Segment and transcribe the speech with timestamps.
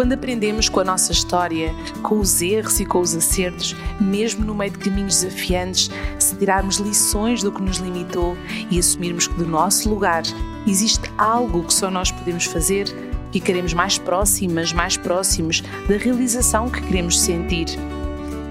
[0.00, 4.54] Quando aprendemos com a nossa história, com os erros e com os acertos, mesmo no
[4.54, 8.34] meio de caminhos desafiantes, se tirarmos lições do que nos limitou
[8.70, 10.22] e assumirmos que do nosso lugar
[10.66, 12.86] existe algo que só nós podemos fazer,
[13.30, 17.66] ficaremos mais próximas, mais próximos da realização que queremos sentir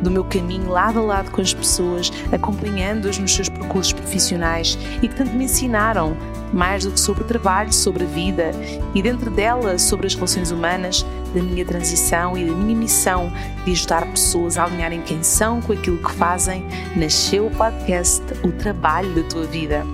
[0.02, 5.08] do meu caminho lado a lado com as pessoas, acompanhando-as nos seus percursos profissionais e
[5.08, 6.16] que tanto me ensinaram,
[6.54, 8.52] mais do que sobre trabalho, sobre a vida
[8.96, 13.32] e dentro dela sobre as relações humanas, da minha transição e da minha missão
[13.64, 18.52] de ajudar pessoas a alinharem quem são com aquilo que fazem, nasceu o podcast O
[18.52, 19.86] Trabalho da Tua Vida.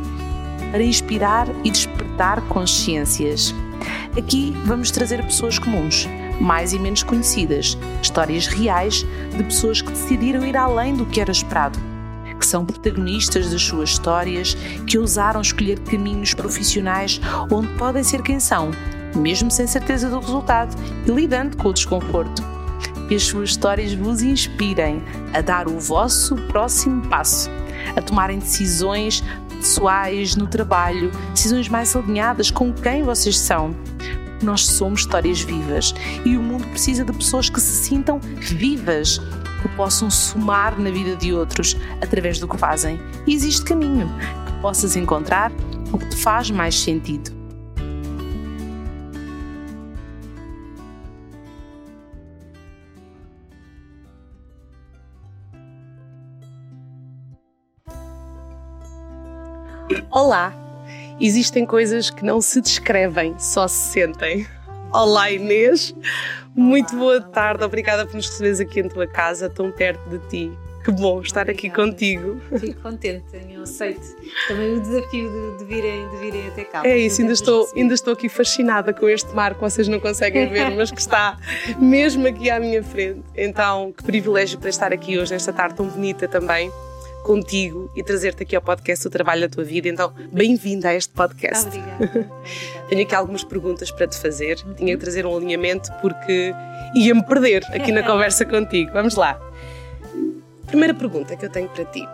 [0.72, 3.54] Para inspirar e despertar consciências.
[4.18, 6.08] Aqui vamos trazer pessoas comuns
[6.40, 11.32] mais e menos conhecidas, histórias reais de pessoas que decidiram ir além do que era
[11.32, 11.80] esperado,
[12.40, 17.20] que são protagonistas das suas histórias, que ousaram escolher caminhos profissionais
[17.52, 18.72] onde podem ser quem são,
[19.16, 20.76] mesmo sem certeza do resultado
[21.06, 22.44] e lidando com o desconforto.
[23.08, 27.50] Que as suas histórias vos inspirem a dar o vosso próximo passo,
[27.96, 33.76] a tomarem decisões pessoais no trabalho, decisões mais alinhadas com quem vocês são
[34.42, 39.20] nós somos histórias vivas e o mundo precisa de pessoas que se sintam vivas,
[39.62, 43.00] que possam somar na vida de outros através do que fazem.
[43.26, 44.10] E existe caminho
[44.46, 45.52] que possas encontrar
[45.92, 47.36] o que te faz mais sentido.
[60.12, 60.65] Olá!
[61.20, 64.46] Existem coisas que não se descrevem, só se sentem.
[64.92, 65.96] Olá Inês,
[66.54, 70.52] muito boa tarde, obrigada por nos receberes aqui em tua casa, tão perto de ti.
[70.84, 72.40] Que bom estar aqui contigo.
[72.60, 74.02] Fico contente, tenho aceito
[74.48, 76.82] também o desafio de, de, virem, de virem até cá.
[76.86, 80.50] É isso, ainda estou, ainda estou aqui fascinada com este mar que vocês não conseguem
[80.50, 81.40] ver, mas que está
[81.80, 83.24] mesmo aqui à minha frente.
[83.36, 86.70] Então, que privilégio para estar aqui hoje, nesta tarde tão bonita também
[87.26, 89.90] contigo e trazer-te aqui ao podcast o trabalho da tua vida.
[89.90, 91.68] Então, bem-vinda a este podcast.
[91.68, 92.32] Obrigada.
[92.88, 94.58] Tenho aqui algumas perguntas para te fazer.
[94.78, 96.54] Tinha que trazer um alinhamento porque
[96.94, 98.92] ia-me perder aqui na conversa contigo.
[98.94, 99.42] Vamos lá.
[100.68, 102.08] Primeira pergunta que eu tenho para ti.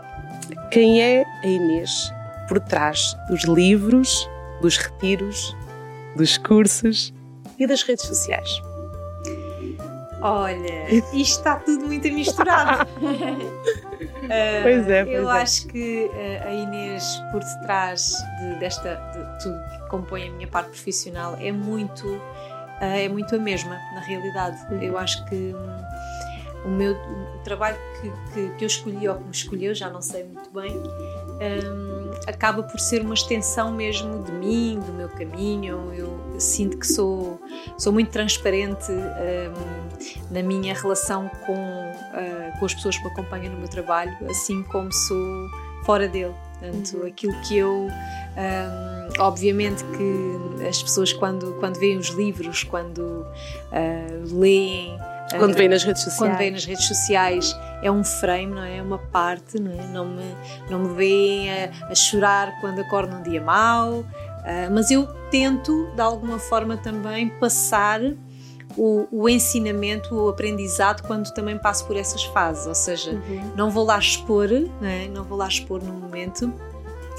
[0.72, 2.10] Quem é a Inês
[2.48, 4.30] por trás dos livros,
[4.62, 5.54] dos retiros,
[6.16, 7.14] dos cursos
[7.60, 8.62] e das redes sociais?
[10.22, 12.88] Olha, isto está tudo muito misturado.
[14.32, 15.42] Uh, pois é, pois eu é.
[15.42, 20.48] acho que uh, a Inês, por detrás de, desta, de tudo que compõe a minha
[20.48, 22.22] parte profissional, é muito, uh,
[22.80, 24.58] é muito a mesma, na realidade.
[24.72, 24.82] Uhum.
[24.82, 29.24] Eu acho que um, o meu o trabalho que, que, que, eu escolhi ou que
[29.24, 30.72] me escolheu, já não sei muito bem,
[31.42, 35.92] um, acaba por ser uma extensão mesmo de mim, do meu caminho.
[35.94, 37.40] Eu sinto que sou,
[37.78, 43.54] sou muito transparente um, na minha relação com, uh, com as pessoas que me acompanham
[43.54, 45.50] no meu trabalho, assim como sou
[45.84, 46.34] fora dele.
[46.60, 47.08] Portanto, uhum.
[47.08, 47.88] aquilo que eu.
[47.88, 54.98] Um, obviamente que as pessoas, quando, quando veem os livros, quando uh, leem
[55.38, 56.32] quando vem nas redes sociais.
[56.32, 58.78] Quando vem nas redes sociais é um frame, não é?
[58.78, 59.88] É uma parte, não é?
[59.88, 60.36] Não me,
[60.70, 64.06] não me veem a, a chorar quando acordo num dia mau, uh,
[64.72, 68.02] mas eu tento, de alguma forma, também passar
[68.78, 73.52] o, o, ensinamento, o aprendizado quando também passo por essas fases, ou seja, uhum.
[73.56, 75.08] não vou lá expor, não, é?
[75.08, 76.54] não vou lá expor no momento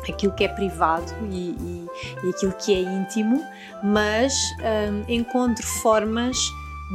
[0.09, 1.87] aquilo que é privado e, e,
[2.25, 3.45] e aquilo que é íntimo,
[3.83, 4.35] mas
[4.91, 6.37] um, encontro formas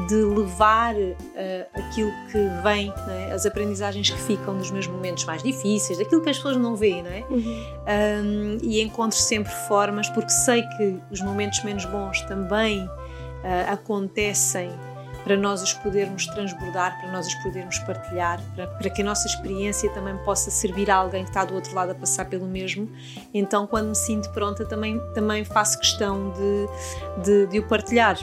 [0.05, 1.17] de levar uh,
[1.73, 3.31] aquilo que vem, é?
[3.31, 7.01] as aprendizagens que ficam dos meus momentos mais difíceis, daquilo que as pessoas não veem,
[7.01, 7.25] não é?
[7.29, 7.63] Uhum.
[7.87, 14.69] Um, e encontro sempre formas, porque sei que os momentos menos bons também uh, acontecem
[15.27, 19.27] para nós os podermos transbordar, para nós os podermos partilhar, para, para, que a nossa
[19.27, 22.89] experiência também possa servir a alguém que está do outro lado a passar pelo mesmo.
[23.33, 28.17] Então, quando me sinto pronta, também, também faço questão de, de, de o partilhar.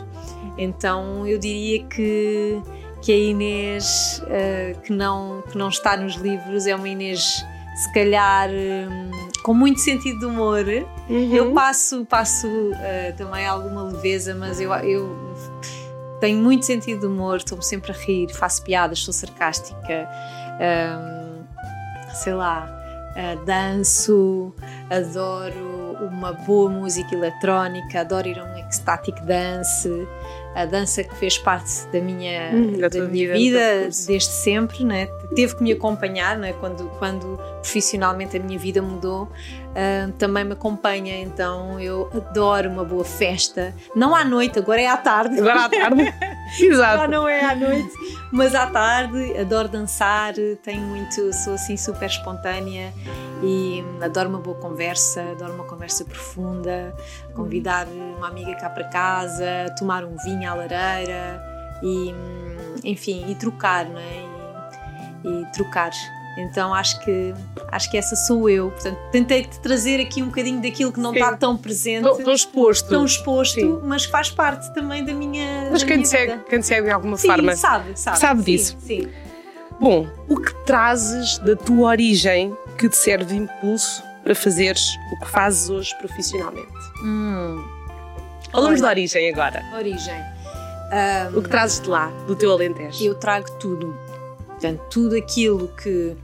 [0.56, 2.58] Então, eu diria que,
[3.02, 7.44] que a Inês, uh, que, não, que não está nos livros, é uma Inês,
[7.76, 8.48] se calhar.
[8.48, 10.64] Um, com muito sentido de humor.
[11.06, 11.34] Uhum.
[11.34, 15.23] Eu passo, passo uh, também alguma leveza, mas eu, eu
[16.24, 20.08] tenho muito sentido de humor, estou-me sempre a rir, faço piadas, sou sarcástica,
[20.58, 21.44] um,
[22.14, 22.66] sei lá,
[23.10, 24.54] uh, danço,
[24.88, 29.90] adoro uma boa música eletrónica, adoro ir a um ecstatic dance,
[30.54, 35.06] a dança que fez parte da minha, hum, da, da minha vida, desde sempre, né?
[35.34, 36.54] teve que me acompanhar né?
[36.54, 39.28] quando, quando profissionalmente a minha vida mudou.
[39.74, 43.74] Uh, também me acompanha, então eu adoro uma boa festa.
[43.96, 45.40] Não à noite, agora é à tarde.
[45.40, 46.14] Agora à tarde.
[46.60, 46.98] Exato.
[46.98, 47.90] Já não é à noite,
[48.30, 52.92] mas à tarde adoro dançar, tenho muito, sou assim super espontânea
[53.42, 56.94] e adoro uma boa conversa, adoro uma conversa profunda,
[57.34, 61.42] convidar uma amiga cá para casa, tomar um vinho à lareira
[61.82, 62.14] e
[62.84, 64.24] enfim, e trocar, não é?
[65.24, 65.90] E, e trocar.
[66.36, 67.32] Então acho que
[67.70, 68.70] acho que essa sou eu.
[68.70, 71.18] Portanto, tentei te trazer aqui um bocadinho daquilo que não Sim.
[71.20, 72.88] está tão presente, Tão, tão exposto.
[72.88, 73.80] tão exposto, Sim.
[73.84, 75.68] mas que faz parte também da minha.
[75.70, 76.44] Mas da quem minha te, segue, vida.
[76.48, 77.54] quem te segue de alguma Sim, forma.
[77.56, 78.18] sabe, sabe.
[78.18, 78.76] sabe Sim, disso.
[78.80, 79.08] Sim.
[79.80, 85.20] Bom, o que trazes da tua origem que te serve de impulso para fazeres o
[85.24, 86.68] que fazes hoje profissionalmente?
[87.04, 87.62] Hum,
[88.50, 89.62] Falamos da origem agora.
[89.76, 90.14] origem.
[91.36, 93.02] O que trazes de lá, do teu Alentejo?
[93.04, 93.96] Eu trago tudo.
[94.46, 96.14] Portanto, tudo aquilo que,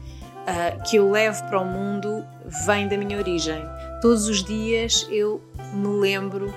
[0.50, 2.24] ah, que eu levo para o mundo
[2.66, 3.64] vem da minha origem.
[4.02, 5.40] Todos os dias eu
[5.72, 6.52] me lembro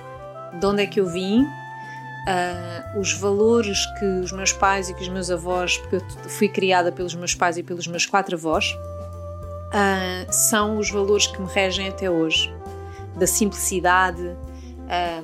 [0.58, 1.46] de onde é que eu vim,
[2.26, 6.48] ah, os valores que os meus pais e que os meus avós, porque eu fui
[6.48, 8.76] criada pelos meus pais e pelos meus quatro avós,
[9.72, 12.52] ah, são os valores que me regem até hoje.
[13.14, 14.36] Da simplicidade,
[14.88, 15.22] ah,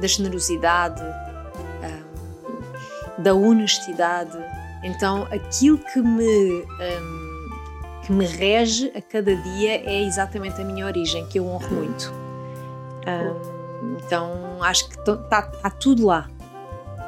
[0.00, 1.02] da generosidade,
[3.18, 4.38] da honestidade.
[4.82, 7.17] Então, aquilo que me, hum,
[8.08, 12.10] que me rege a cada dia é exatamente a minha origem, que eu honro muito.
[13.06, 16.26] Hum, então, acho que está tudo lá,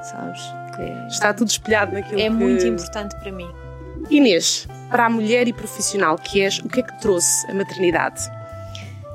[0.02, 0.40] sabes?
[0.78, 2.30] É, Está tudo espelhado naquilo é que...
[2.30, 3.48] muito importante para mim.
[4.10, 8.20] Inês, para a mulher e profissional que és, o que é que trouxe a maternidade?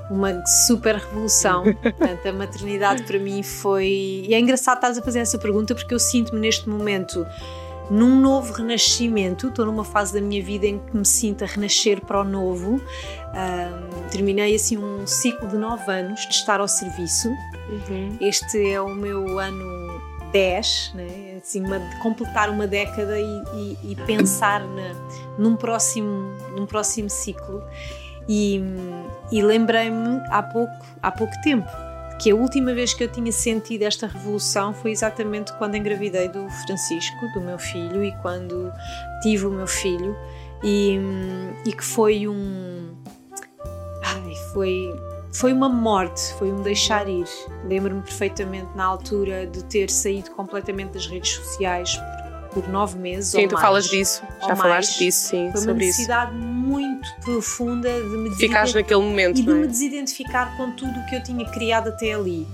[0.09, 1.63] uma super revolução.
[1.81, 4.23] Portanto, a maternidade para mim foi.
[4.27, 7.25] E é engraçado estás a fazer essa pergunta porque eu sinto-me neste momento
[7.89, 9.47] num novo renascimento.
[9.47, 12.81] Estou numa fase da minha vida em que me sinto a renascer para o novo.
[13.33, 17.29] Ahm, terminei assim um ciclo de nove anos de estar ao serviço.
[18.21, 20.01] Este é o meu ano
[20.31, 21.37] 10, né?
[21.37, 24.93] assim, uma, completar uma década e, e- e pensar na,
[25.37, 27.63] num, próximo, num próximo ciclo.
[28.27, 28.59] E,
[29.31, 31.69] e lembrei-me há pouco, há pouco tempo
[32.19, 36.50] que a última vez que eu tinha sentido esta revolução foi exatamente quando engravidei do
[36.65, 38.71] Francisco, do meu filho, e quando
[39.21, 40.15] tive o meu filho,
[40.63, 41.00] e,
[41.65, 42.95] e que foi um.
[44.03, 44.95] Ai, foi,
[45.33, 47.25] foi uma morte, foi um deixar ir.
[47.65, 52.00] Lembro-me perfeitamente na altura de ter saído completamente das redes sociais
[52.62, 53.31] por, nove meses.
[53.31, 53.66] Sim, ou tu mais.
[53.66, 56.00] falas disso, já falaste disso, sim, Foi uma sobre isso.
[56.00, 59.68] necessidade muito profunda de me Ficares naquele momento, e de não me é?
[59.68, 62.48] desidentificar com tudo o que eu tinha criado até ali,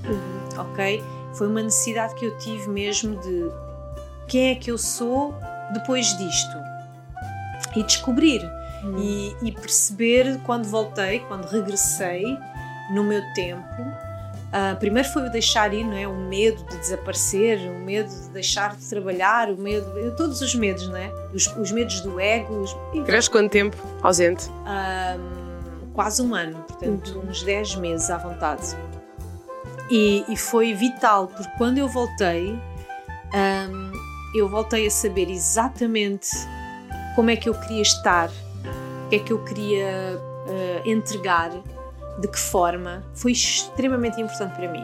[0.57, 1.03] ok?
[1.37, 3.49] Foi uma necessidade que eu tive mesmo de
[4.27, 5.33] quem é que eu sou
[5.73, 6.57] depois disto
[7.75, 8.41] e descobrir
[8.97, 12.37] e, e perceber quando voltei, quando regressei
[12.93, 13.63] no meu tempo.
[14.51, 16.05] Ah, primeiro foi o deixar ir, não é?
[16.05, 19.85] O medo de desaparecer, o medo de deixar de trabalhar, o medo,
[20.17, 21.09] todos os medos, não é?
[21.33, 24.49] Os, os medos do ego, os, Tiveste quanto tempo ausente?
[24.65, 28.75] Ahm, quase um ano, portanto, uns 10 meses à vontade.
[29.89, 32.53] E, e foi vital, porque quando eu voltei,
[33.33, 33.91] ahm,
[34.35, 36.29] eu voltei a saber exatamente
[37.15, 41.51] como é que eu queria estar, o que é que eu queria ah, entregar,
[42.19, 43.03] de que forma.
[43.13, 44.83] Foi extremamente importante para mim.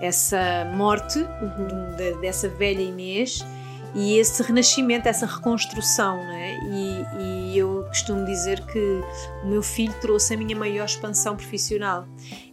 [0.00, 3.44] Essa morte de- de- dessa velha Inês
[3.94, 6.54] e esse renascimento, essa reconstrução, não é?
[6.64, 7.06] E,
[7.50, 9.00] e eu costumo dizer que
[9.42, 12.06] o meu filho trouxe a minha maior expansão profissional.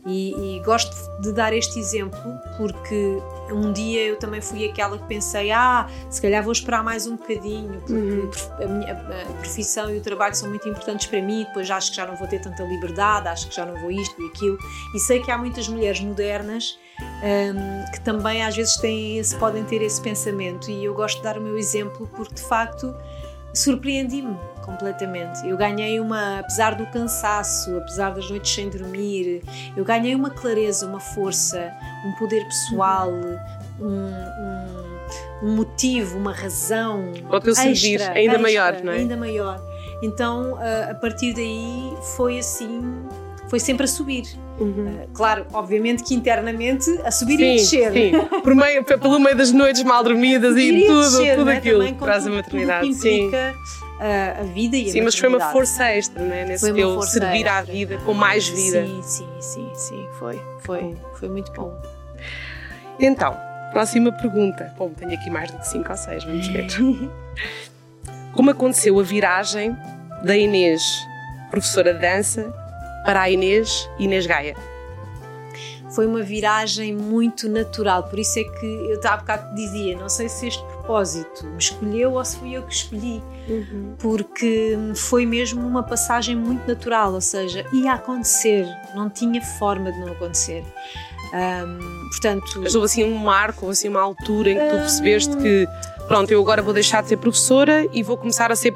[0.06, 5.06] E, e gosto de dar este exemplo porque um dia eu também fui aquela que
[5.06, 9.98] pensei: ah, se calhar vou esperar mais um bocadinho, porque a, minha, a profissão e
[9.98, 12.64] o trabalho são muito importantes para mim, depois acho que já não vou ter tanta
[12.64, 14.58] liberdade, acho que já não vou isto e aquilo.
[14.96, 19.64] E sei que há muitas mulheres modernas hum, que também às vezes têm esse, podem
[19.66, 22.96] ter esse pensamento e eu gosto de dar o meu exemplo porque de facto
[23.58, 25.48] surpreendi-me completamente.
[25.48, 29.42] Eu ganhei uma, apesar do cansaço, apesar das noites sem dormir,
[29.76, 31.72] eu ganhei uma clareza, uma força,
[32.06, 34.88] um poder pessoal, um, um-
[35.44, 37.12] um motivo, uma razão.
[37.28, 38.96] Para o teu servir, extra, ainda extra, maior, não é?
[38.98, 39.62] Ainda maior.
[40.02, 42.82] Então, a- a partir daí foi assim,
[43.48, 44.24] foi sempre a subir.
[44.60, 47.92] Uh, Claro, obviamente que internamente a subir e a descer.
[47.92, 48.12] sim.
[48.44, 51.46] Por meio, pe- pelo meio das noites mal dormidas e e a tudo, descer, tudo
[51.46, 51.58] não é?
[51.58, 52.82] aquilo Também que traz a tudo- maternidade.
[52.88, 53.18] Tudo que sim.
[53.26, 53.56] implica
[54.00, 56.46] uh, a vida e a Sim, mas foi uma força extra, né?
[56.46, 58.86] Nesse Foi teu força servir à vida, com mais vida.
[58.86, 61.74] Sim, sim, sim, sim, foi, foi, foi muito bom.
[63.00, 63.38] Então,
[63.72, 64.74] próxima pergunta.
[64.78, 66.68] Bom, tenho aqui mais do que 5 ou 6, vamos ver.
[68.34, 69.76] Como aconteceu a viragem
[70.24, 70.82] da Inês,
[71.50, 72.54] professora de dança,
[73.06, 74.56] para a Inês Inês Gaia?
[75.98, 78.04] foi uma viragem muito natural.
[78.04, 82.14] Por isso é que eu há bocado dizia, não sei se este propósito me escolheu
[82.14, 83.96] ou se fui eu que escolhi, uhum.
[83.98, 90.00] porque foi mesmo uma passagem muito natural, ou seja, ia acontecer, não tinha forma de
[90.00, 90.64] não acontecer.
[91.34, 95.68] Um, portanto, Mas houve assim um marco, assim uma altura em que tu percebeste que
[96.08, 98.74] pronto, eu agora vou deixar de ser professora e vou começar a ser,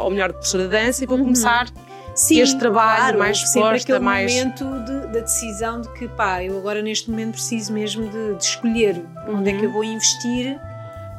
[0.00, 1.24] ou melhor, professora de dança e vou uhum.
[1.24, 1.68] começar
[2.14, 4.32] Sim, este trabalho claro, mais exposta, mais...
[4.32, 8.44] momento de, da decisão de que, pá, eu agora neste momento preciso mesmo de, de
[8.44, 9.38] escolher uhum.
[9.38, 9.74] onde é que eu uhum.
[9.74, 10.60] vou investir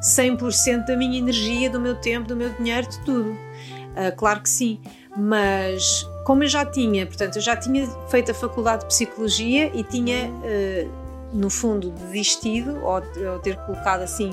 [0.02, 3.32] 100% da minha energia, do meu tempo, do meu dinheiro, de tudo.
[3.32, 4.80] Uh, claro que sim,
[5.18, 9.84] mas como eu já tinha, portanto, eu já tinha feito a faculdade de Psicologia e
[9.84, 10.92] tinha, uh,
[11.34, 14.32] no fundo, desistido ou, ou ter colocado assim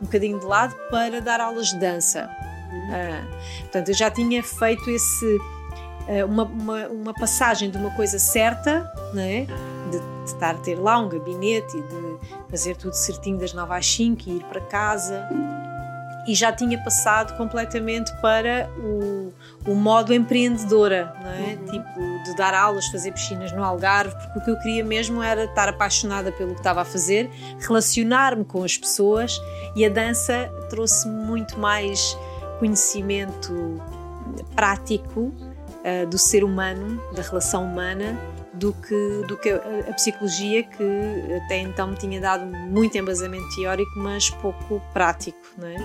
[0.00, 2.28] um bocadinho de lado para dar aulas de dança.
[2.74, 5.38] Uh, portanto, eu já tinha feito esse
[6.24, 9.46] uma, uma, uma, passagem de uma coisa certa, né?
[9.90, 13.74] de, de estar a ter lá um gabinete e de fazer tudo certinho das 9
[13.74, 15.28] às 5 e ir para casa.
[16.26, 19.32] E já tinha passado completamente para o,
[19.66, 21.54] o modo empreendedora, não é?
[21.54, 21.64] Uhum.
[21.66, 25.44] Tipo, de dar aulas, fazer piscinas no Algarve, porque o que eu queria mesmo era
[25.44, 27.30] estar apaixonada pelo que estava a fazer,
[27.60, 29.38] relacionar-me com as pessoas
[29.76, 32.16] e a dança trouxe muito mais
[32.58, 33.82] conhecimento
[34.56, 35.30] prático
[35.84, 38.18] uh, do ser humano, da relação humana,
[38.54, 40.84] do que, do que a, psicologia, que
[41.44, 45.76] até então me tinha dado muito embasamento teórico, mas pouco prático, não é?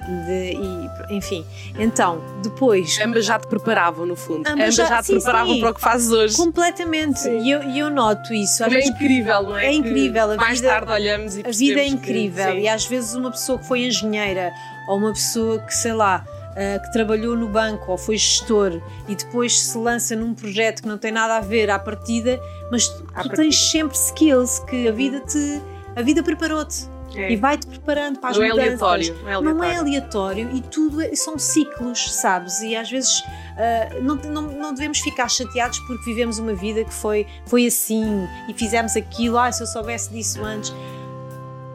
[0.00, 1.44] De, e, enfim,
[1.78, 2.98] então, depois.
[3.04, 4.46] Ambas já te preparavam, no fundo.
[4.48, 6.36] Ambas, já, já, te sim, preparavam sim, para o que fazes hoje.
[6.36, 7.28] Completamente.
[7.28, 8.64] E eu, eu noto isso.
[8.64, 9.66] é incrível, não é?
[9.66, 10.32] É incrível.
[10.32, 12.52] A mais vida, tarde olhamos e A vida é incrível.
[12.52, 14.52] Que, e às vezes uma pessoa que foi engenheira
[14.88, 19.14] ou uma pessoa que, sei lá, Uh, que trabalhou no banco ou foi gestor e
[19.14, 22.40] depois se lança num projeto que não tem nada a ver à partida,
[22.72, 25.62] mas tu, tu tens sempre skills que a vida te
[25.94, 26.88] a vida preparou-te.
[27.14, 27.32] É.
[27.32, 28.68] E vai-te preparando para as não mudanças.
[28.68, 29.54] É aleatório, não é aleatório.
[29.54, 32.60] Não é aleatório e tudo é, são ciclos, sabes?
[32.60, 36.94] E às vezes uh, não, não, não devemos ficar chateados porque vivemos uma vida que
[36.94, 39.38] foi, foi assim e fizemos aquilo.
[39.38, 40.72] Ah, se eu soubesse disso antes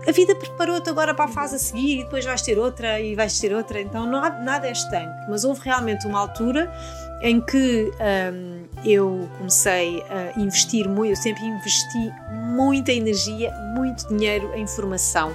[0.08, 3.16] a vida preparou-te agora para a fase a seguir e depois vais ter outra e
[3.16, 5.30] vais ter outra, então não há, nada é estanque.
[5.30, 6.72] Mas houve realmente uma altura
[7.22, 7.92] em que
[8.34, 15.34] um, eu comecei a investir muito, eu sempre investi muita energia, muito dinheiro em formação,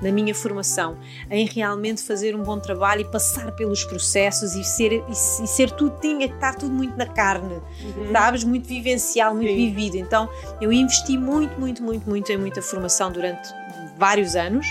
[0.00, 0.96] na minha formação,
[1.30, 5.98] em realmente fazer um bom trabalho e passar pelos processos e ser, e ser tudo,
[6.00, 8.12] tinha que estar tudo muito na carne, uhum.
[8.12, 8.44] sabes?
[8.44, 9.56] Muito vivencial, muito Sim.
[9.56, 9.96] vivido.
[9.96, 10.28] Então
[10.60, 13.52] eu investi muito, muito, muito, muito em muita formação durante
[13.96, 14.66] vários anos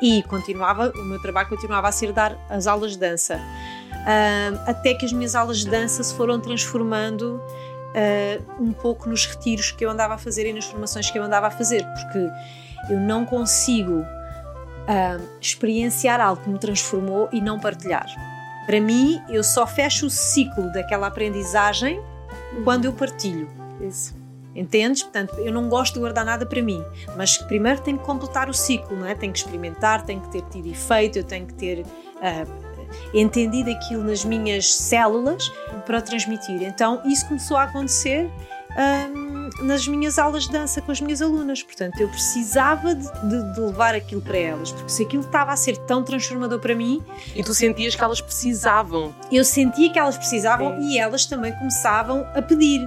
[0.00, 3.36] e continuava, o meu trabalho continuava a ser dar as aulas de dança.
[3.36, 7.40] Uh, até que as minhas aulas de dança se foram transformando
[7.90, 11.22] uh, um pouco nos retiros que eu andava a fazer e nas formações que eu
[11.22, 12.30] andava a fazer, porque
[12.92, 18.06] eu não consigo uh, experienciar algo que me transformou e não partilhar.
[18.64, 22.00] Para mim, eu só fecho o ciclo daquela aprendizagem
[22.64, 23.50] quando eu partilho.
[23.80, 24.19] Isso.
[24.54, 25.02] Entendes?
[25.02, 26.84] Portanto, eu não gosto de guardar nada para mim,
[27.16, 29.14] mas primeiro tenho que completar o ciclo, não é?
[29.14, 32.70] Tenho que experimentar, tenho que ter tido efeito, eu tenho que ter uh,
[33.14, 35.48] entendido aquilo nas minhas células
[35.86, 36.62] para transmitir.
[36.62, 38.30] Então, isso começou a acontecer
[38.76, 41.62] um, nas minhas aulas de dança com as minhas alunas.
[41.62, 45.56] Portanto, eu precisava de, de, de, levar aquilo para elas, porque se aquilo estava a
[45.56, 47.02] ser tão transformador para mim.
[47.34, 49.14] E tu sentias que elas precisavam?
[49.30, 52.80] Eu sentia que elas precisavam e elas também começavam a pedir.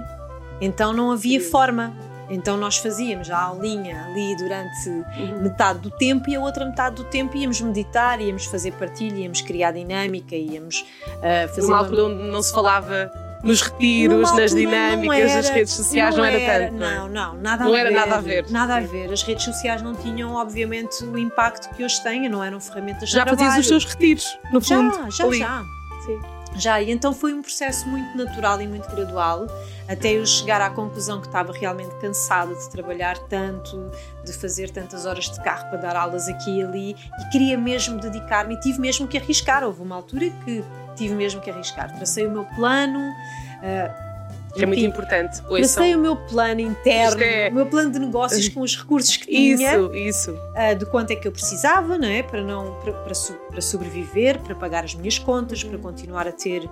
[0.60, 1.92] Então não havia forma.
[2.28, 5.42] Então nós fazíamos a aulinha ali durante uhum.
[5.42, 9.42] metade do tempo e a outra metade do tempo íamos meditar, íamos fazer partilha, íamos
[9.42, 10.86] criar dinâmica, íamos
[11.18, 11.62] uh, fazer.
[11.62, 16.22] Numa altura onde não se falava nos retiros, nas dinâmicas, era, das redes sociais, não,
[16.22, 16.78] não era, era, tanto.
[16.78, 17.94] Não, não, nada não a era ver.
[17.94, 18.50] nada a ver.
[18.50, 19.12] Nada a ver.
[19.12, 23.18] As redes sociais não tinham, obviamente, o impacto que hoje têm, não eram ferramentas já
[23.18, 23.38] de trabalho.
[23.38, 24.94] Já fazias os teus retiros, no fundo.
[24.94, 25.38] Já, já, ali.
[25.38, 25.62] já.
[26.06, 26.33] Sim.
[26.56, 29.46] Já, e então foi um processo muito natural e muito gradual,
[29.88, 33.90] até eu chegar à conclusão que estava realmente cansada de trabalhar tanto,
[34.24, 37.98] de fazer tantas horas de carro para dar aulas aqui e ali, e queria mesmo
[37.98, 39.64] dedicar-me tive mesmo que arriscar.
[39.64, 41.94] Houve uma altura que tive mesmo que arriscar.
[41.94, 43.00] Tracei o meu plano.
[43.00, 44.13] Uh,
[44.54, 45.42] que é muito importante.
[45.42, 47.48] Tracei o meu plano interno, é...
[47.48, 49.76] o meu plano de negócios com os recursos que tinha.
[49.76, 50.30] Isso, isso.
[50.32, 52.22] Uh, de quanto é que eu precisava, não é?
[52.22, 53.14] Para, não, para, para,
[53.50, 55.70] para sobreviver, para pagar as minhas contas, uhum.
[55.70, 56.70] para continuar a ter uh,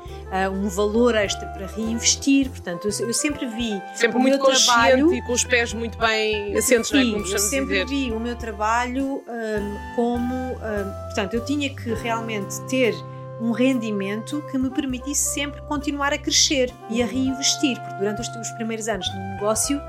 [0.53, 2.49] um valor extra para reinvestir.
[2.49, 3.81] Portanto, eu, eu sempre vi.
[3.95, 7.23] Sempre muito consciente trabalho, e com os pés muito bem assentes, sim, não é?
[7.23, 7.87] Como eu sempre dizer.
[7.87, 10.35] vi o meu trabalho um, como.
[10.35, 12.95] Um, portanto, eu tinha que realmente ter
[13.43, 18.29] um rendimento que me permitisse sempre continuar a crescer e a reinvestir, porque durante os,
[18.29, 19.81] os primeiros anos de negócio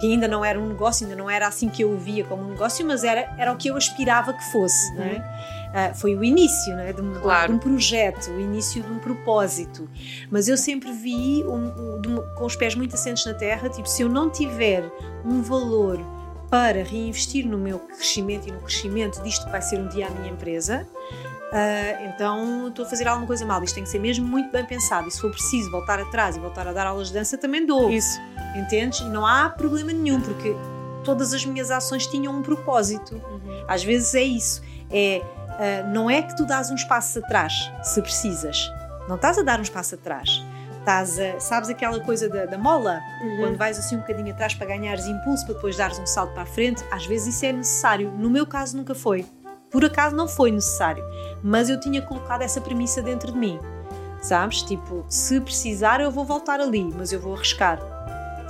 [0.00, 2.42] que ainda não era um negócio, ainda não era assim que eu o via como
[2.42, 4.96] um negócio, mas era, era o que eu aspirava que fosse, uhum.
[4.96, 5.90] não é?
[5.90, 6.92] Uh, foi o início é?
[6.92, 7.48] de, um, claro.
[7.48, 9.88] de, um, projeto, o início de um propósito.
[10.30, 14.02] Mas eu sempre vi um, um, com os pés muito assentes na terra, tipo, se
[14.02, 14.84] eu não tiver
[15.24, 15.98] um valor
[16.54, 20.10] para reinvestir no meu crescimento e no crescimento disto que vai ser um dia a
[20.10, 20.86] minha empresa,
[21.44, 23.62] Uh, então estou a fazer alguma coisa mal.
[23.62, 25.06] Isto tem que ser mesmo muito bem pensado.
[25.06, 27.88] E se for preciso voltar atrás e voltar a dar aulas de dança, também dou.
[27.90, 28.20] Isso.
[28.56, 28.98] Entendes?
[28.98, 30.56] E não há problema nenhum, porque
[31.04, 33.14] todas as minhas ações tinham um propósito.
[33.14, 33.64] Uhum.
[33.68, 34.62] Às vezes é isso.
[34.90, 37.52] É, uh, não é que tu dás uns passos atrás,
[37.84, 38.58] se precisas.
[39.08, 40.42] Não estás a dar uns passos atrás.
[40.84, 43.00] Estás a, sabes aquela coisa da, da mola?
[43.22, 43.36] Uhum.
[43.38, 46.42] Quando vais assim um bocadinho atrás para ganhares impulso, para depois dares um salto para
[46.42, 48.10] a frente, às vezes isso é necessário.
[48.10, 49.24] No meu caso nunca foi.
[49.70, 51.02] Por acaso não foi necessário,
[51.42, 53.58] mas eu tinha colocado essa premissa dentro de mim.
[54.20, 54.60] Sabes?
[54.60, 57.80] Tipo, se precisar eu vou voltar ali, mas eu vou arriscar.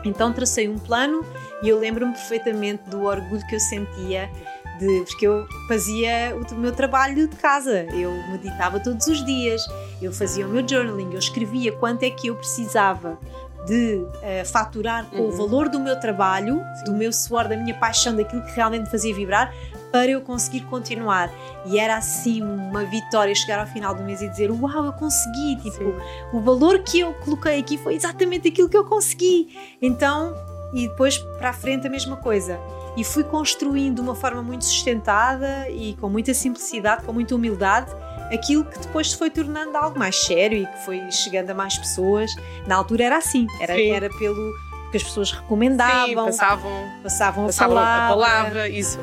[0.04, 1.24] Então tracei um plano
[1.62, 4.28] e eu lembro-me perfeitamente do orgulho que eu sentia
[4.78, 9.64] de, porque eu fazia o meu trabalho de casa, eu meditava todos os dias,
[10.02, 13.18] eu fazia o meu journaling, eu escrevia quanto é que eu precisava
[13.66, 15.28] de uh, faturar com uhum.
[15.28, 16.84] o valor do meu trabalho, Sim.
[16.84, 19.54] do meu suor, da minha paixão, daquilo que realmente me fazia vibrar,
[19.90, 21.30] para eu conseguir continuar.
[21.66, 25.56] E era assim uma vitória chegar ao final do mês e dizer: Uau, eu consegui!
[25.56, 25.94] Tipo, Sim.
[26.32, 29.56] o valor que eu coloquei aqui foi exatamente aquilo que eu consegui.
[29.80, 30.34] Então,
[30.74, 32.58] e depois para a frente a mesma coisa.
[32.96, 37.90] E fui construindo de uma forma muito sustentada e com muita simplicidade, com muita humildade,
[38.32, 41.76] aquilo que depois se foi tornando algo mais sério e que foi chegando a mais
[41.76, 42.34] pessoas.
[42.66, 44.52] Na altura era assim, era, era pelo
[44.90, 48.04] que as pessoas recomendavam, Sim, passavam, passavam, a, passavam palavra.
[48.04, 48.98] a palavra, isso.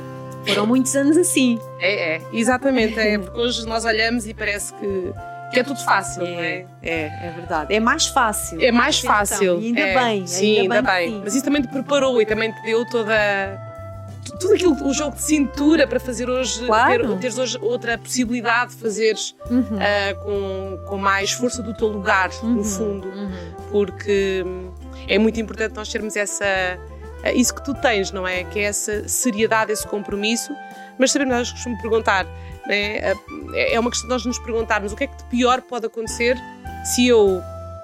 [0.48, 1.60] Foram muitos anos assim.
[1.80, 3.00] É, é, exatamente.
[3.00, 5.14] É, porque hoje nós olhamos e parece que,
[5.52, 6.66] que é tudo fácil, é, não é?
[6.82, 7.74] É, é verdade.
[7.74, 8.60] É mais fácil.
[8.62, 9.62] É mais fácil.
[9.62, 10.26] E ainda é, bem.
[10.26, 11.12] Sim, ainda, ainda bem.
[11.12, 11.22] bem.
[11.24, 13.14] Mas isso também te preparou e também te deu toda
[14.42, 17.10] tudo aquilo, o jogo de cintura para fazer hoje, claro.
[17.10, 19.62] ter, teres hoje outra possibilidade de fazeres uhum.
[19.62, 22.56] uh, com, com mais força do teu lugar, uhum.
[22.56, 23.54] no fundo, uhum.
[23.72, 24.44] porque
[25.08, 26.46] é muito importante nós termos essa
[27.24, 28.44] é isso que tu tens, não é?
[28.44, 30.52] Que é essa seriedade, esse compromisso.
[30.98, 32.26] Mas sabemos, nós costumo perguntar,
[32.68, 33.14] é?
[33.56, 36.36] é uma questão de nós nos perguntarmos o que é que de pior pode acontecer
[36.84, 37.42] se eu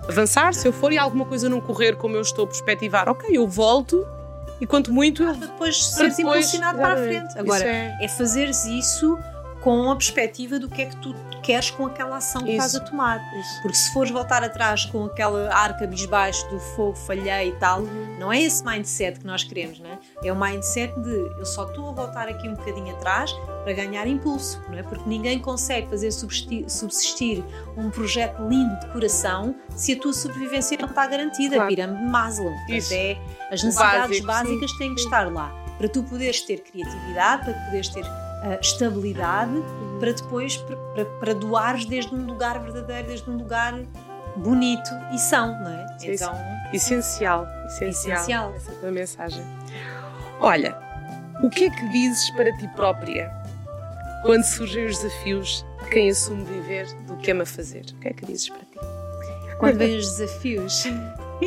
[0.08, 3.08] avançar, se eu for e alguma coisa não correr como eu estou a perspectivar.
[3.10, 4.08] Ok, eu volto
[4.60, 5.24] e quanto muito.
[5.24, 7.38] Para depois seres impulsionado para a frente.
[7.38, 7.98] Agora, é...
[8.02, 9.18] é fazeres isso
[9.68, 12.66] com a perspectiva do que é que tu queres com aquela ação que Isso.
[12.66, 13.20] estás a tomar.
[13.38, 13.62] Isso.
[13.62, 18.18] Porque se fores voltar atrás com aquela arca bisbaixo do fogo, falhei e tal, uhum.
[18.18, 20.00] não é esse mindset que nós queremos, não é?
[20.24, 23.34] É o mindset de eu só estou a voltar aqui um bocadinho atrás
[23.66, 24.84] para ganhar impulso, não é?
[24.84, 27.44] Porque ninguém consegue fazer subsistir
[27.76, 31.58] um projeto lindo de coração se a tua sobrevivência não está garantida.
[31.58, 31.70] Claro.
[31.70, 32.54] Pirâmide de Maslow.
[32.68, 33.18] Portanto, é,
[33.52, 34.78] as necessidades Básico, básicas sim.
[34.78, 38.06] têm que estar lá para tu poderes ter criatividade, para poderes ter
[38.44, 39.54] uh, estabilidade
[40.00, 43.74] para depois para, para doares desde um lugar verdadeiro, desde um lugar
[44.36, 45.88] bonito e são, não é?
[45.98, 46.34] Sim, então,
[46.74, 48.54] essencial, essencial, essencial.
[48.56, 49.44] Essa é a mensagem.
[50.40, 50.78] Olha,
[51.42, 53.32] o que é que dizes para ti própria
[54.24, 57.86] quando surgem os desafios de quem assume viver do que ama fazer?
[57.94, 58.80] O que é que dizes para ti?
[59.60, 60.84] Quando vêm os desafios.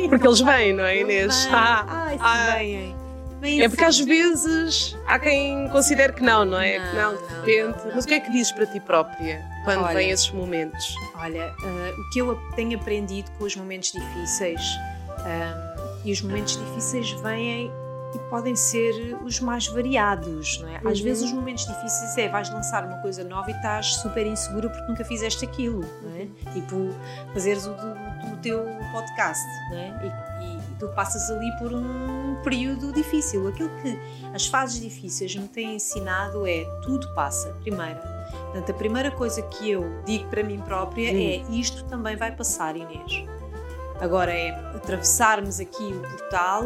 [0.09, 1.47] Porque eles vêm, não é, Inês?
[1.51, 2.95] Ah, Ai, ah, vêm.
[3.43, 6.79] É porque às vezes há quem considere que não, não é?
[6.79, 7.85] Não, que não, de repente.
[7.85, 10.95] Não, Mas o que é que dizes para ti própria quando olha, vêm esses momentos?
[11.15, 14.61] Olha, uh, o que eu tenho aprendido com os momentos difíceis,
[15.19, 15.71] ah,
[16.03, 17.71] e os momentos difíceis vêm
[18.13, 20.77] e podem ser os mais variados, não é?
[20.77, 21.05] Às uhum.
[21.05, 24.85] vezes os momentos difíceis é vais lançar uma coisa nova e estás super insegura porque
[24.87, 26.27] nunca fizeste aquilo, não é?
[26.53, 26.93] Tipo,
[27.33, 30.13] fazeres o, do, teu podcast, não é?
[30.41, 33.47] E, e, tu passas ali por um período difícil.
[33.47, 33.99] Aquilo que
[34.33, 38.01] as fases difíceis me têm ensinado é tudo passa, primeira.
[38.45, 42.75] Portanto, a primeira coisa que eu digo para mim própria é isto também vai passar,
[42.75, 43.23] Inês.
[43.99, 46.63] Agora é atravessarmos aqui o portal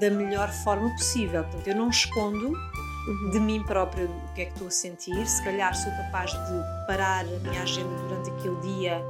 [0.00, 1.44] da melhor forma possível.
[1.44, 3.30] Portanto, eu não escondo uhum.
[3.30, 5.26] de mim própria o que é que estou a sentir.
[5.26, 9.04] Se calhar sou capaz de parar a minha agenda durante aquele dia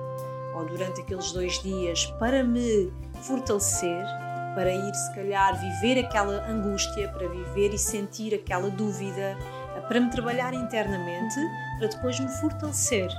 [0.57, 2.91] ou durante aqueles dois dias para me
[3.23, 4.05] fortalecer,
[4.55, 9.37] para ir, se calhar, viver aquela angústia, para viver e sentir aquela dúvida,
[9.87, 11.37] para me trabalhar internamente,
[11.79, 13.11] para depois me fortalecer.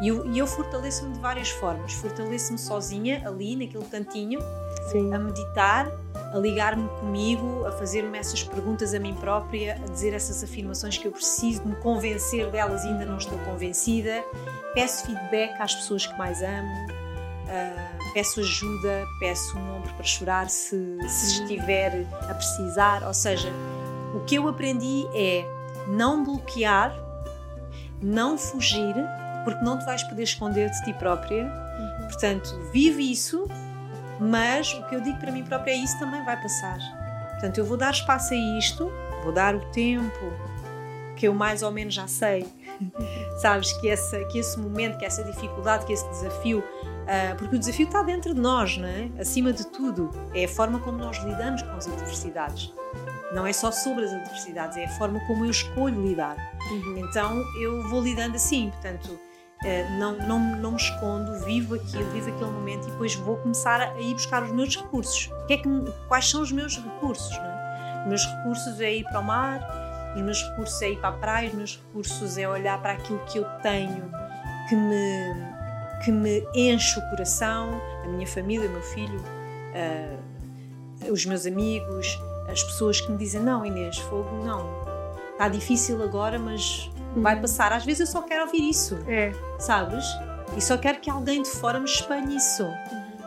[0.00, 1.92] E eu, eu fortaleço-me de várias formas.
[1.94, 4.40] Fortaleço-me sozinha, ali, naquele cantinho,
[4.90, 5.12] Sim.
[5.14, 5.90] a meditar,
[6.32, 11.06] a ligar-me comigo, a fazer-me essas perguntas a mim própria, a dizer essas afirmações que
[11.06, 14.22] eu preciso de me convencer delas e ainda não estou convencida.
[14.74, 16.86] Peço feedback às pessoas que mais amo.
[17.44, 23.02] Uh, peço ajuda, peço um ombro para chorar se, se estiver a precisar.
[23.02, 23.52] Ou seja,
[24.14, 25.44] o que eu aprendi é
[25.88, 26.96] não bloquear,
[28.00, 28.94] não fugir,
[29.44, 31.44] porque não te vais poder esconder de ti própria.
[31.44, 32.06] Uhum.
[32.06, 33.46] Portanto, vive isso,
[34.20, 36.78] mas o que eu digo para mim própria é isso também vai passar.
[37.32, 38.90] Portanto, eu vou dar espaço a isto,
[39.24, 40.32] vou dar o tempo
[41.16, 42.46] que eu mais ou menos já sei.
[43.38, 46.62] Sabes que, essa, que esse momento, que essa dificuldade, que esse desafio,
[47.38, 49.10] porque o desafio está dentro de nós, não é?
[49.18, 52.72] Acima de tudo, é a forma como nós lidamos com as adversidades.
[53.34, 56.36] Não é só sobre as adversidades, é a forma como eu escolho lidar.
[56.70, 56.98] Uhum.
[56.98, 59.18] Então eu vou lidando assim, portanto,
[59.64, 63.80] eh, não, não, não me escondo, vivo aquilo, vivo aquele momento e depois vou começar
[63.80, 65.30] a ir buscar os meus recursos.
[65.46, 65.68] Que é que,
[66.06, 67.32] quais são os meus recursos?
[67.36, 68.02] É?
[68.02, 69.60] Os meus recursos é ir para o mar,
[70.14, 73.18] os meus recursos é ir para a praia, os meus recursos é olhar para aquilo
[73.26, 74.10] que eu tenho
[74.68, 75.53] que me,
[76.02, 82.18] que me enche o coração, a minha família, o meu filho, uh, os meus amigos,
[82.48, 84.66] as pessoas que me dizem: Não, Inês, fogo, não,
[85.32, 87.72] está difícil agora, mas vai passar.
[87.72, 89.32] Às vezes eu só quero ouvir isso, é.
[89.58, 90.04] sabes?
[90.56, 92.64] E só quero que alguém de fora me espalhe isso.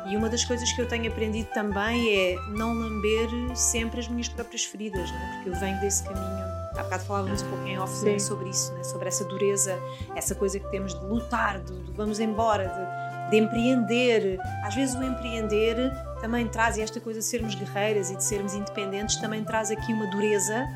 [0.07, 4.29] E uma das coisas que eu tenho aprendido também é não lamber sempre as minhas
[4.29, 5.31] próprias feridas, né?
[5.33, 6.46] porque eu venho desse caminho.
[6.77, 8.19] Há bocado falávamos um pouco em off Sim.
[8.19, 8.83] sobre isso, né?
[8.83, 9.79] sobre essa dureza,
[10.15, 14.39] essa coisa que temos de lutar, de, de vamos embora, de, de, empreender.
[14.63, 18.53] Às vezes o empreender também traz, e esta coisa de sermos guerreiras e de sermos
[18.53, 20.67] independentes, também traz aqui uma dureza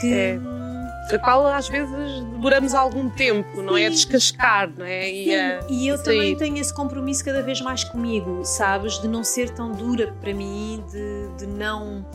[0.00, 0.12] que.
[0.12, 0.38] É
[1.12, 3.86] a qual às vezes demoramos algum tempo, não é?
[3.86, 5.10] A descascar, não é?
[5.10, 5.28] E,
[5.68, 8.98] e eu também tenho esse compromisso cada vez mais comigo, sabes?
[9.00, 12.06] De não ser tão dura para mim, de, de não,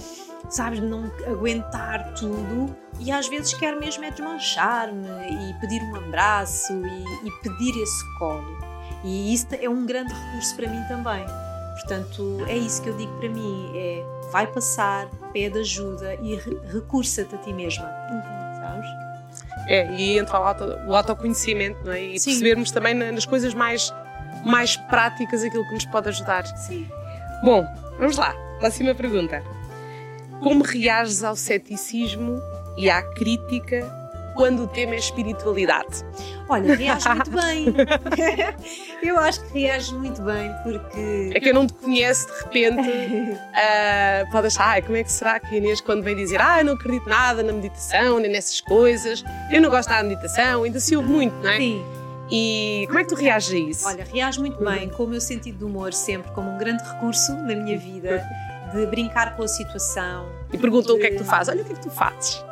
[0.50, 0.80] sabes?
[0.80, 2.76] Não aguentar tudo.
[3.00, 8.18] E às vezes quero mesmo é desmanchar-me e pedir um abraço e, e pedir esse
[8.18, 8.58] colo.
[9.04, 11.26] E isso é um grande recurso para mim também.
[11.80, 16.36] Portanto, é isso que eu digo para mim: é vai passar, pede ajuda e
[16.74, 17.90] recursa-te a ti mesma.
[18.12, 18.90] Uhum sabes?
[19.68, 20.40] É, e entra
[20.88, 22.02] o autoconhecimento, não é?
[22.02, 22.32] E Sim.
[22.32, 23.94] percebermos também nas coisas mais,
[24.46, 26.46] mais práticas aquilo que nos pode ajudar.
[26.58, 26.88] Sim.
[27.44, 27.66] Bom,
[27.98, 28.34] vamos lá.
[28.60, 29.44] Próxima pergunta.
[30.42, 32.42] Como reages ao ceticismo
[32.78, 34.00] e à crítica
[34.36, 36.06] quando o tema é espiritualidade?
[36.48, 37.76] Olha, reages muito bem.
[39.04, 41.32] eu acho que reages muito bem porque.
[41.36, 42.90] É que eu não te conheço de repente.
[42.90, 46.60] uh, pode achar, ah, como é que será que a Inês, quando vem dizer, ah,
[46.60, 50.64] eu não acredito nada na meditação, nem nessas coisas, eu não gosto nada de meditação,
[50.64, 51.58] ainda se ouve muito, não é?
[51.58, 51.86] Sim.
[52.32, 53.88] E como é que tu reages a isso?
[53.88, 57.34] Olha, reajo muito bem, com o meu sentido de humor sempre como um grande recurso
[57.34, 58.24] na minha vida,
[58.74, 60.30] de brincar com a situação.
[60.52, 61.00] E perguntam de...
[61.00, 61.50] o que é que tu fazes.
[61.50, 62.44] Olha o que é que tu fazes.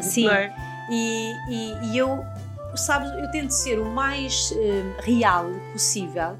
[0.00, 0.28] Sim.
[0.28, 0.52] É?
[0.90, 2.24] E, e, e, eu,
[2.74, 6.36] sabes, eu tento ser o mais uh, real possível,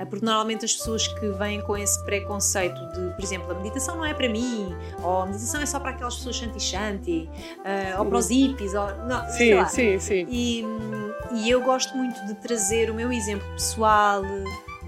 [0.00, 3.96] uh, porque normalmente as pessoas que vêm com esse preconceito de, por exemplo, a meditação
[3.96, 8.06] não é para mim, ou a meditação é só para aquelas pessoas shanti-shanti, uh, ou
[8.06, 10.26] para os hippies, ou, não, sim, sim, sim.
[10.28, 10.64] E,
[11.34, 14.22] e eu gosto muito de trazer o meu exemplo pessoal,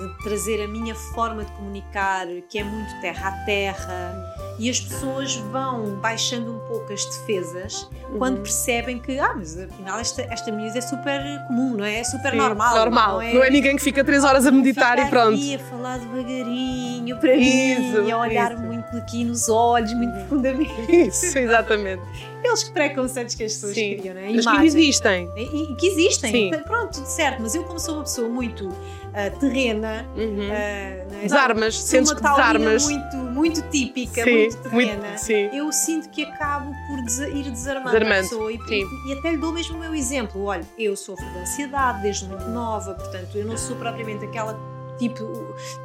[0.08, 4.14] de trazer a minha forma de comunicar, que é muito terra a terra,
[4.60, 8.18] e as pessoas vão baixando um pouco as defesas uhum.
[8.18, 11.18] quando percebem que, ah, mas afinal esta, esta miúda é super
[11.48, 12.00] comum, não é?
[12.00, 12.76] É super Sim, normal.
[12.76, 13.12] Normal.
[13.14, 15.40] Não é, não é ninguém que fica três horas a meditar e pronto.
[15.54, 18.62] a falar devagarinho para isso, mim, a olhar isso.
[18.62, 20.18] muito aqui nos olhos, muito uhum.
[20.18, 20.92] profundamente.
[21.08, 22.02] Isso, exatamente.
[22.40, 23.96] Aqueles preconceitos que as pessoas Sim.
[23.96, 24.30] criam, não é?
[24.30, 25.30] Mas que existem.
[25.36, 26.30] E, que existem.
[26.30, 26.62] Sim.
[26.64, 30.06] Pronto, certo, mas eu como sou uma pessoa muito uh, terrena.
[30.16, 30.48] Uhum.
[30.48, 32.84] Uh, desarmas, sentes que desarmas.
[32.84, 35.08] Muito, muito típica, sim, muito terrena.
[35.08, 38.12] Muito, eu sinto que acabo por des ir desarmando Desarmando.
[38.12, 38.52] a pessoa.
[38.52, 38.58] E,
[39.08, 40.44] e, até lhe dou mesmo o meu exemplo.
[40.44, 44.58] Olha, eu sofro de ansiedade desde muito nova, portanto, eu não sou propriamente aquela
[44.98, 45.24] tipo,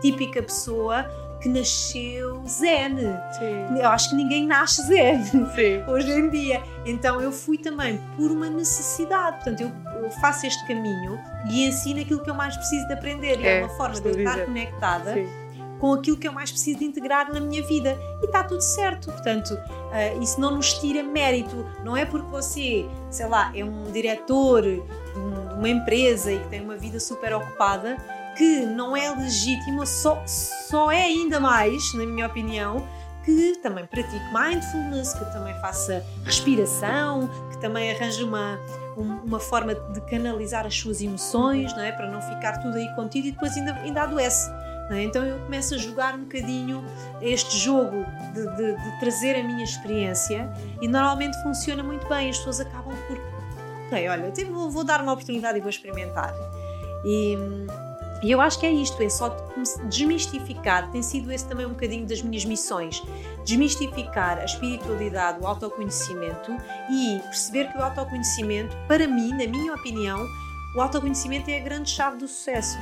[0.02, 1.10] típica pessoa
[1.42, 2.98] que nasceu zen.
[3.38, 3.80] Sim.
[3.80, 5.84] Eu acho que ninguém nasce zen Sim.
[5.88, 6.62] hoje em dia.
[6.86, 9.38] Então eu fui também por uma necessidade.
[9.38, 9.72] Portanto, eu,
[10.04, 13.40] eu, faço este caminho e ensino aquilo que eu mais preciso de aprender.
[13.40, 15.14] E é, é uma forma de eu estar conectada.
[15.14, 15.45] Sim.
[15.80, 19.12] Com aquilo que eu mais preciso de integrar na minha vida e está tudo certo.
[19.12, 21.66] Portanto, uh, isso não nos tira mérito.
[21.84, 24.82] Não é porque você, sei lá, é um diretor de,
[25.18, 27.98] um, de uma empresa e que tem uma vida super ocupada
[28.36, 32.86] que não é legítimo, só, só é ainda mais, na minha opinião,
[33.24, 38.60] que também pratique mindfulness, que também faça respiração, que também arranje uma,
[38.96, 41.92] uma forma de canalizar as suas emoções, não é?
[41.92, 44.52] para não ficar tudo aí contido e depois ainda, ainda adoece.
[44.92, 45.04] É?
[45.04, 46.86] Então eu começo a jogar um bocadinho
[47.20, 52.30] este jogo de, de, de, trazer a minha experiência e normalmente funciona muito bem.
[52.30, 53.18] As pessoas acabam por,
[53.88, 56.34] ok, olha, vou, vou dar uma oportunidade e vou experimentar.
[57.04, 57.36] E,
[58.24, 59.30] E eu acho que é isto, é só
[59.90, 63.04] desmistificar, tem sido esse também um bocadinho das minhas missões,
[63.46, 66.52] desmistificar a espiritualidade, o autoconhecimento
[66.90, 70.26] e perceber que o autoconhecimento, para mim, na minha opinião,
[70.76, 72.78] o autoconhecimento é a grande chave do sucesso.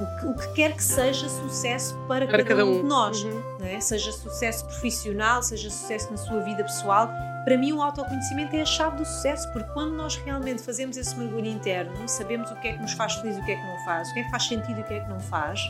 [0.00, 3.22] O que, o que quer que seja sucesso para, para cada, cada, um de nós,
[3.24, 3.42] uhum.
[3.62, 3.80] é?
[3.80, 7.10] seja sucesso profissional, seja sucesso na sua vida pessoal,
[7.44, 11.16] para mim o autoconhecimento é a chave do sucesso, porque quando nós realmente fazemos esse
[11.16, 13.66] mergulho interno, sabemos o que é que nos faz feliz e o que é que
[13.66, 15.60] não faz, o que é que faz sentido e o que é que não faz,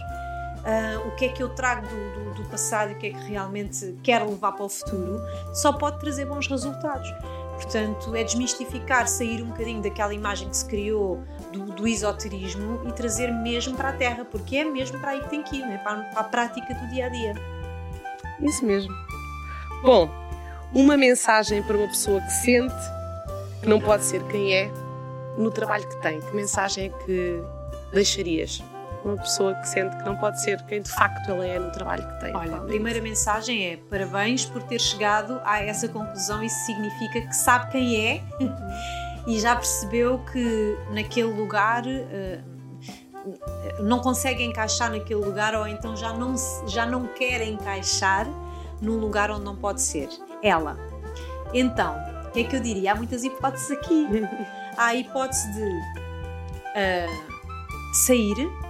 [0.58, 3.10] uh, o que é que eu trago do, do, do passado e o que é
[3.10, 5.20] que realmente quero levar para o futuro,
[5.54, 7.08] só pode trazer bons resultados.
[7.58, 11.20] Portanto, é desmistificar, sair um bocadinho daquela imagem que se criou
[11.52, 15.28] do, do esoterismo e trazer mesmo para a Terra, porque é mesmo para aí que
[15.28, 15.78] tem que ir, né?
[15.78, 17.34] para, para a prática do dia a dia.
[18.40, 18.94] Isso mesmo.
[19.82, 20.08] Bom,
[20.72, 22.74] uma mensagem para uma pessoa que sente
[23.60, 24.70] que não pode ser quem é
[25.36, 26.20] no trabalho que tem.
[26.20, 27.42] Que mensagem é que
[27.92, 28.62] deixarias?
[29.04, 32.06] Uma pessoa que sente que não pode ser quem de facto ela é no trabalho
[32.06, 32.36] que tem.
[32.36, 36.42] Olha, a primeira mensagem é parabéns por ter chegado a essa conclusão.
[36.42, 38.22] Isso significa que sabe quem é
[39.26, 41.84] e já percebeu que naquele lugar.
[41.86, 42.58] Uh,
[43.80, 46.34] não consegue encaixar naquele lugar ou então já não,
[46.66, 48.26] já não quer encaixar
[48.80, 50.08] num lugar onde não pode ser
[50.42, 50.78] ela.
[51.52, 52.92] Então, o que é que eu diria?
[52.92, 54.06] Há muitas hipóteses aqui.
[54.76, 55.68] Há a hipótese de
[56.78, 57.34] uh,
[57.92, 58.67] sair uhum.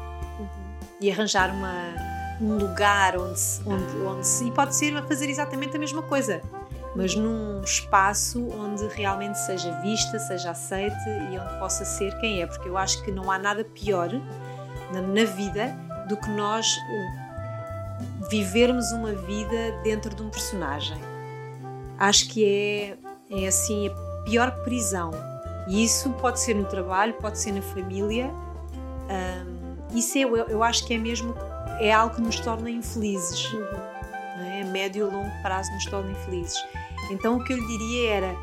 [1.01, 1.95] E arranjar uma,
[2.41, 4.47] um lugar onde se, onde, onde se.
[4.47, 6.41] E pode ser fazer exatamente a mesma coisa,
[6.95, 12.47] mas num espaço onde realmente seja vista, seja aceite e onde possa ser quem é,
[12.47, 14.11] porque eu acho que não há nada pior
[14.93, 15.77] na, na vida
[16.09, 16.77] do que nós
[18.31, 20.99] vivermos uma vida dentro de um personagem
[21.99, 22.97] acho que
[23.31, 25.11] é, é assim a pior prisão.
[25.67, 28.31] E isso pode ser no trabalho, pode ser na família.
[29.11, 29.58] Um,
[29.93, 31.35] isso eu, eu acho que é mesmo
[31.81, 33.53] é algo que nos torna infelizes.
[33.53, 33.67] Uhum.
[34.41, 34.63] É?
[34.63, 36.57] A médio e longo prazo nos torna infelizes.
[37.11, 38.37] Então o que eu lhe diria era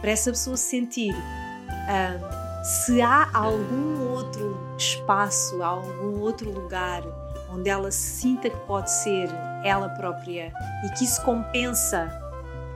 [0.00, 7.02] para essa pessoa sentir um, se há algum outro espaço, algum outro lugar
[7.50, 9.28] onde ela se sinta que pode ser
[9.64, 10.52] ela própria
[10.84, 12.08] e que isso compensa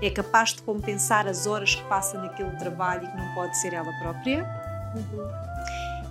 [0.02, 3.72] é capaz de compensar as horas que passa naquele trabalho e que não pode ser
[3.72, 4.44] ela própria.
[4.94, 5.53] Uhum.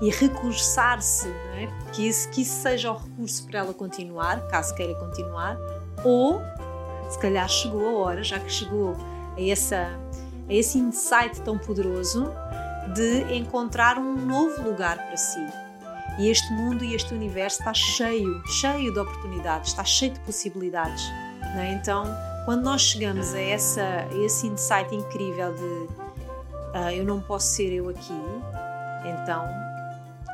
[0.01, 1.69] E recursar-se, é?
[1.93, 5.57] que, isso, que isso seja o recurso para ela continuar, caso queira continuar,
[6.03, 6.41] ou
[7.09, 8.95] se calhar chegou a hora, já que chegou
[9.37, 9.87] a, essa,
[10.49, 12.31] a esse insight tão poderoso,
[12.93, 15.45] de encontrar um novo lugar para si.
[16.19, 21.03] E este mundo e este universo está cheio, cheio de oportunidades, está cheio de possibilidades.
[21.55, 21.73] É?
[21.73, 22.05] Então,
[22.45, 27.71] quando nós chegamos a, essa, a esse insight incrível de uh, eu não posso ser
[27.71, 28.13] eu aqui,
[29.05, 29.47] então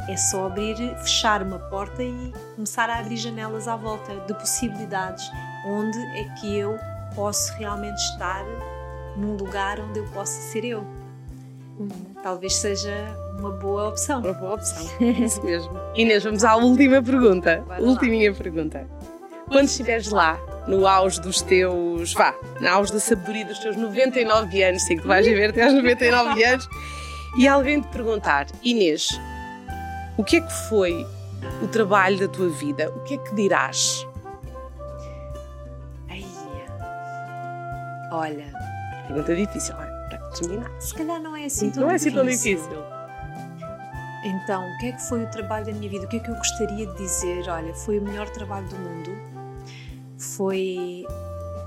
[0.09, 5.29] é só abrir, fechar uma porta e começar a abrir janelas à volta de possibilidades,
[5.67, 6.77] onde é que eu
[7.15, 8.43] posso realmente estar
[9.15, 10.79] num lugar onde eu possa ser eu.
[11.79, 11.89] Uhum.
[12.23, 12.91] Talvez seja
[13.37, 14.21] uma boa opção.
[14.21, 15.71] Uma boa opção, isso mesmo.
[15.95, 17.63] Inês, vamos à última pergunta.
[17.79, 18.87] Ultiminha pergunta.
[19.47, 24.63] Quando estiveres lá, no auge dos teus, vá, no auge da sabedoria dos teus 99
[24.63, 26.67] anos, sei que tu vais viver até aos 99 anos,
[27.37, 29.19] e alguém te perguntar, Inês,
[30.19, 31.07] o que é que foi
[31.63, 32.91] o trabalho da tua vida?
[32.91, 34.05] O que é que dirás?
[36.09, 36.25] Ai,
[38.11, 38.51] olha.
[39.07, 40.09] Pergunta difícil, é?
[40.09, 40.71] Para terminar.
[40.79, 42.83] Se calhar não é assim tão Não é assim tão difícil.
[44.25, 46.05] Então, o que é que foi o trabalho da minha vida?
[46.05, 47.47] O que é que eu gostaria de dizer?
[47.47, 49.39] Olha, foi o melhor trabalho do mundo
[50.19, 51.05] foi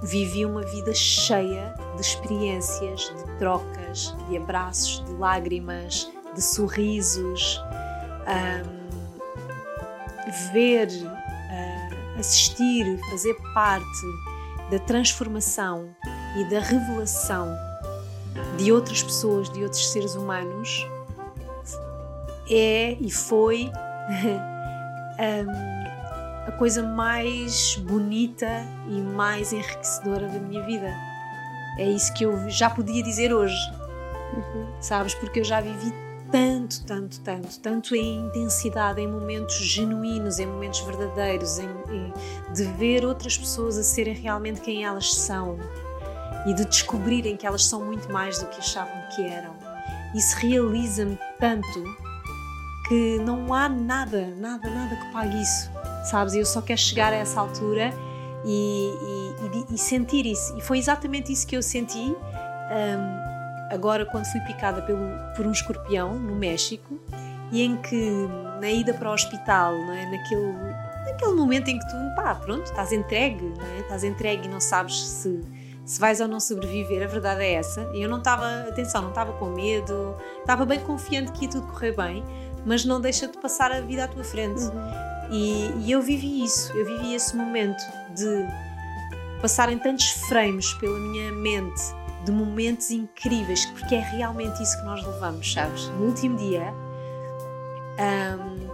[0.02, 7.62] vivi uma vida cheia de experiências, de trocas, de abraços, de lágrimas, de sorrisos,
[8.26, 8.82] um,
[10.52, 14.06] ver, uh, assistir, fazer parte
[14.70, 15.94] da transformação
[16.36, 17.54] e da revelação
[18.56, 20.86] de outras pessoas, de outros seres humanos,
[22.50, 23.70] é e foi
[25.18, 28.48] um, a coisa mais bonita
[28.88, 30.92] e mais enriquecedora da minha vida.
[31.78, 33.56] É isso que eu já podia dizer hoje,
[34.34, 34.66] uhum.
[34.80, 35.14] sabes?
[35.14, 35.92] Porque eu já vivi
[36.32, 42.12] tanto, tanto, tanto, tanto em intensidade, em momentos genuínos, em momentos verdadeiros, em, em,
[42.52, 45.58] de ver outras pessoas a serem realmente quem elas são
[46.46, 49.54] e de descobrirem que elas são muito mais do que achavam que eram.
[50.14, 51.84] Isso realiza-me tanto
[52.88, 55.70] que não há nada, nada, nada que pague isso
[56.02, 56.34] sabes?
[56.34, 57.92] Eu só quero chegar a essa altura
[58.44, 58.92] e,
[59.70, 60.56] e, e, sentir isso.
[60.56, 63.21] E foi exatamente isso que eu senti um,
[63.72, 65.00] agora quando fui picada pelo,
[65.34, 67.00] por um escorpião no México
[67.50, 68.28] e em que
[68.60, 70.06] na ida para o hospital, é?
[70.06, 70.52] naquele,
[71.06, 73.80] naquele momento em que tu, pá, pronto, estás entregue, não é?
[73.80, 75.40] estás entregue e não sabes se,
[75.84, 77.90] se vais ou não sobreviver, a verdade é essa.
[77.92, 81.66] E eu não estava, atenção, não estava com medo, estava bem confiante que ia tudo
[81.66, 82.24] correr bem,
[82.64, 84.62] mas não deixa de passar a vida à tua frente.
[84.62, 85.12] Uhum.
[85.30, 87.82] E, e, eu vivi isso, eu vivi esse momento
[88.14, 88.46] de
[89.40, 95.04] passarem tantos frames pela minha mente de momentos incríveis, porque é realmente isso que nós
[95.04, 95.86] levamos, sabes?
[95.88, 96.72] No último dia,
[97.98, 98.68] um,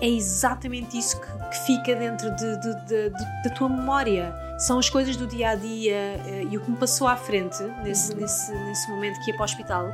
[0.00, 3.10] é exatamente isso que, que fica dentro de, de, de,
[3.44, 4.34] da tua memória.
[4.58, 7.62] São as coisas do dia a dia uh, e o que me passou à frente
[7.82, 8.20] nesse, uhum.
[8.20, 9.92] nesse, nesse momento que ia para o hospital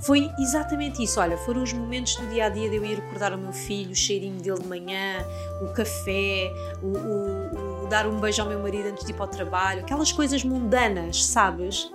[0.00, 1.20] foi exatamente isso.
[1.20, 3.92] Olha, foram os momentos do dia a dia de eu ir recordar o meu filho,
[3.92, 5.24] o cheirinho dele de manhã,
[5.60, 6.52] o café,
[6.82, 9.80] o, o, o dar um beijo ao meu marido antes de ir para o trabalho,
[9.80, 11.90] aquelas coisas mundanas, sabes?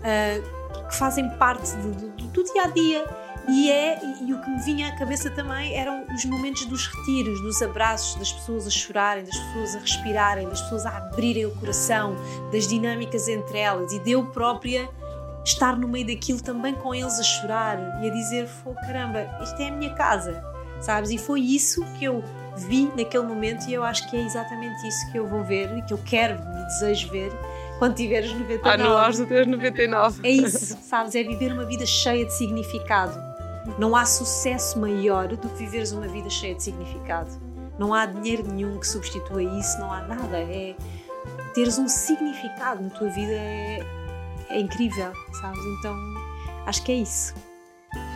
[0.00, 3.04] Uh, que fazem parte do, dia a dia.
[3.48, 7.40] E, é, e o que me vinha à cabeça também eram os momentos dos retiros,
[7.40, 11.50] dos abraços, das pessoas a chorarem, das pessoas a respirarem, das pessoas a abrirem o
[11.56, 12.14] coração,
[12.52, 14.88] das dinâmicas entre elas e de eu própria
[15.44, 19.60] estar no meio daquilo também com eles a chorar e a dizer: Pô, caramba, isto
[19.60, 20.44] é a minha casa,
[20.80, 21.10] sabes?
[21.10, 22.22] E foi isso que eu
[22.56, 25.82] vi naquele momento e eu acho que é exatamente isso que eu vou ver e
[25.82, 27.32] que eu quero e desejo ver
[27.80, 28.68] quando tiveres 99.
[28.68, 30.20] Ah, no auge dos teus 99.
[30.22, 31.14] É isso, sabes?
[31.14, 33.18] É viver uma vida cheia de significado.
[33.78, 37.30] Não há sucesso maior do que viveres uma vida cheia de significado.
[37.78, 40.36] Não há dinheiro nenhum que substitua isso, não há nada.
[40.36, 40.74] É
[41.54, 43.80] teres um significado na tua vida é,
[44.50, 45.64] é incrível, sabes?
[45.78, 45.96] Então
[46.66, 47.34] acho que é isso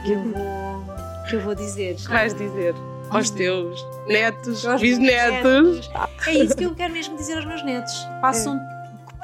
[0.05, 0.85] que eu vou,
[1.29, 1.97] que eu vou dizer.
[2.07, 2.75] Vais dizer
[3.09, 5.91] aos teus netos, bisnetos.
[6.27, 7.95] É isso que eu quero mesmo dizer aos meus netos.
[8.21, 8.74] Façam é.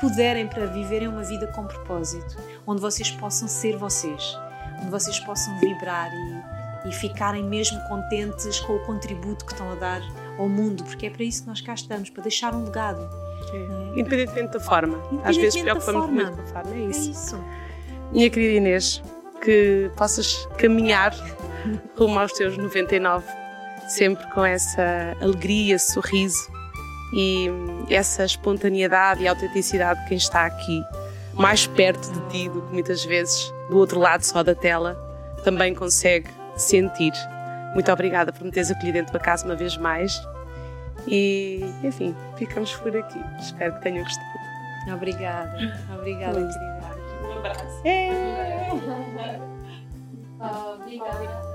[0.00, 2.36] Puderem para viverem uma vida com propósito,
[2.66, 4.36] onde vocês possam ser vocês,
[4.80, 6.10] onde vocês possam vibrar
[6.84, 10.00] e, e ficarem mesmo contentes com o contributo que estão a dar
[10.38, 13.08] ao mundo, porque é para isso que nós cá estamos, para deixar um legado.
[13.52, 14.00] É.
[14.00, 14.98] Independentemente da forma.
[15.24, 16.24] Às vezes preocupamos forma.
[16.24, 16.74] muito com a forma.
[16.74, 17.08] É isso.
[17.08, 17.44] É isso.
[18.12, 19.02] Minha querida Inês,
[19.42, 21.14] que possas caminhar
[21.96, 23.26] rumo aos teus 99,
[23.88, 26.60] sempre com essa alegria, sorriso
[27.12, 27.49] e
[27.88, 30.83] essa espontaneidade e autenticidade de quem está aqui,
[31.35, 34.94] mais perto de ti do que muitas vezes do outro lado só da tela,
[35.44, 37.12] também consegue sentir.
[37.75, 40.20] Muito obrigada por me teres acolhido dentro da casa uma vez mais
[41.07, 43.20] e, enfim, ficamos por aqui.
[43.40, 44.31] Espero que tenham gostado.
[44.92, 45.57] Obrigada,
[45.94, 46.81] obrigada, querida.
[47.23, 47.81] Um abraço.
[47.85, 48.11] É.
[50.40, 51.49] Obrigada.